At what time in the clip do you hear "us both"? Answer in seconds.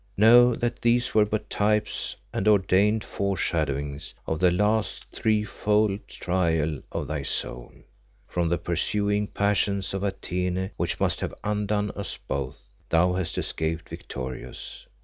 11.91-12.57